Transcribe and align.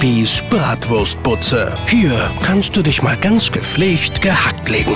Bibis 0.00 0.42
Bratwurstbutze. 0.48 1.76
Hier 1.86 2.30
kannst 2.42 2.74
du 2.74 2.80
dich 2.80 3.02
mal 3.02 3.18
ganz 3.18 3.52
gepflegt 3.52 4.22
gehackt 4.22 4.70
legen. 4.70 4.94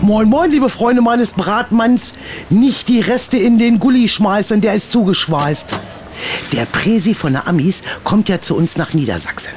Moin, 0.00 0.30
moin, 0.30 0.50
liebe 0.50 0.70
Freunde 0.70 1.02
meines 1.02 1.32
Bratmanns. 1.32 2.14
Nicht 2.48 2.88
die 2.88 3.00
Reste 3.00 3.36
in 3.36 3.58
den 3.58 3.78
Gully 3.78 4.08
schmeißen, 4.08 4.62
der 4.62 4.72
ist 4.72 4.92
zugeschweißt. 4.92 5.78
Der 6.52 6.66
Präsi 6.66 7.14
von 7.14 7.32
der 7.32 7.46
Amis 7.46 7.82
kommt 8.04 8.28
ja 8.28 8.40
zu 8.40 8.56
uns 8.56 8.76
nach 8.76 8.94
Niedersachsen. 8.94 9.52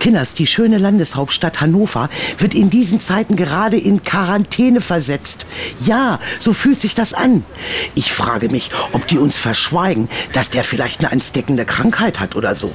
Kinders, 0.00 0.34
die 0.34 0.46
schöne 0.46 0.78
Landeshauptstadt 0.78 1.60
Hannover, 1.60 2.08
wird 2.38 2.54
in 2.54 2.70
diesen 2.70 3.00
Zeiten 3.00 3.36
gerade 3.36 3.78
in 3.78 4.04
Quarantäne 4.04 4.80
versetzt. 4.80 5.46
Ja, 5.84 6.18
so 6.38 6.52
fühlt 6.52 6.80
sich 6.80 6.94
das 6.94 7.14
an. 7.14 7.44
Ich 7.94 8.12
frage 8.12 8.50
mich, 8.50 8.70
ob 8.92 9.06
die 9.06 9.18
uns 9.18 9.36
verschweigen, 9.36 10.08
dass 10.32 10.50
der 10.50 10.64
vielleicht 10.64 11.00
eine 11.00 11.12
ansteckende 11.12 11.64
Krankheit 11.64 12.20
hat 12.20 12.36
oder 12.36 12.54
so. 12.54 12.72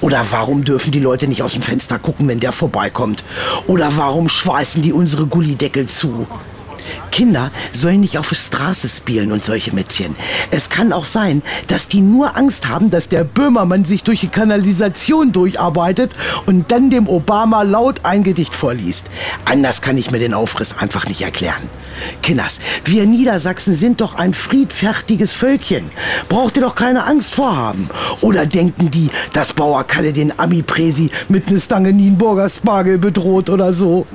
Oder 0.00 0.26
warum 0.30 0.64
dürfen 0.64 0.92
die 0.92 1.00
Leute 1.00 1.28
nicht 1.28 1.42
aus 1.42 1.54
dem 1.54 1.62
Fenster 1.62 1.98
gucken, 1.98 2.28
wenn 2.28 2.40
der 2.40 2.52
vorbeikommt? 2.52 3.24
Oder 3.66 3.96
warum 3.96 4.28
schweißen 4.28 4.82
die 4.82 4.92
unsere 4.92 5.26
Gullideckel 5.26 5.86
zu? 5.86 6.26
Kinder 7.10 7.50
sollen 7.72 8.00
nicht 8.00 8.18
auf 8.18 8.28
der 8.28 8.36
Straße 8.36 8.88
spielen 8.88 9.32
und 9.32 9.44
solche 9.44 9.74
Mädchen. 9.74 10.14
Es 10.50 10.70
kann 10.70 10.92
auch 10.92 11.04
sein, 11.04 11.42
dass 11.68 11.88
die 11.88 12.00
nur 12.00 12.36
Angst 12.36 12.68
haben, 12.68 12.90
dass 12.90 13.08
der 13.08 13.24
Böhmermann 13.24 13.84
sich 13.84 14.04
durch 14.04 14.20
die 14.20 14.28
Kanalisation 14.28 15.32
durcharbeitet 15.32 16.12
und 16.46 16.70
dann 16.72 16.90
dem 16.90 17.08
Obama 17.08 17.62
laut 17.62 18.00
ein 18.04 18.22
Gedicht 18.22 18.54
vorliest. 18.54 19.06
Anders 19.44 19.80
kann 19.82 19.98
ich 19.98 20.10
mir 20.10 20.18
den 20.18 20.34
Aufriss 20.34 20.76
einfach 20.78 21.06
nicht 21.06 21.22
erklären. 21.22 21.62
Kinders, 22.22 22.60
wir 22.84 23.06
Niedersachsen 23.06 23.74
sind 23.74 24.00
doch 24.00 24.14
ein 24.14 24.34
friedfertiges 24.34 25.32
Völkchen. 25.32 25.90
Braucht 26.28 26.56
ihr 26.56 26.62
doch 26.62 26.74
keine 26.74 27.04
Angst 27.04 27.34
vorhaben. 27.34 27.88
Oder 28.20 28.46
denken 28.46 28.90
die, 28.90 29.10
dass 29.32 29.52
Bauer 29.52 29.84
Kalle 29.84 30.12
den 30.12 30.38
Ami-Präsi 30.38 31.10
mit 31.28 31.50
ne 31.50 31.60
Stange 31.60 31.92
Nienburger 31.92 32.48
Spargel 32.48 32.98
bedroht 32.98 33.50
oder 33.50 33.72
so? 33.72 34.06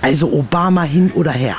Also 0.00 0.32
Obama 0.32 0.82
hin 0.82 1.10
oder 1.14 1.32
her. 1.32 1.56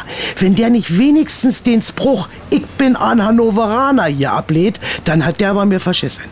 Wenn 0.55 0.61
der 0.61 0.69
nicht 0.69 0.97
wenigstens 0.97 1.63
den 1.63 1.81
Spruch, 1.81 2.29
ich 2.49 2.65
bin 2.65 2.95
ein 2.95 3.21
Hannoveraner 3.21 4.05
hier 4.05 4.31
ablehnt, 4.31 4.79
dann 5.03 5.25
hat 5.25 5.41
der 5.41 5.53
bei 5.53 5.65
mir 5.65 5.81
verschissen. 5.81 6.23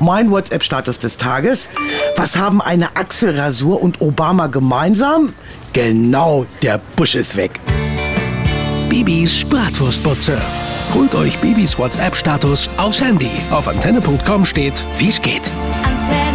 Mein 0.00 0.32
WhatsApp-Status 0.32 0.98
des 0.98 1.16
Tages. 1.16 1.68
Was 2.16 2.34
haben 2.36 2.60
eine 2.60 2.96
Achselrasur 2.96 3.80
und 3.80 4.00
Obama 4.00 4.48
gemeinsam? 4.48 5.32
Genau, 5.72 6.44
der 6.60 6.80
Busch 6.96 7.14
ist 7.14 7.36
weg. 7.36 7.60
Bibis 8.88 9.44
Bratwurstbutze. 9.44 10.36
Holt 10.92 11.14
euch 11.14 11.38
Bibis 11.38 11.78
WhatsApp-Status 11.78 12.68
aufs 12.78 13.00
Handy. 13.00 13.30
Auf 13.52 13.68
antenne.com 13.68 14.44
steht, 14.44 14.84
wie's 14.98 15.22
geht. 15.22 15.48
Antenne 15.84 16.29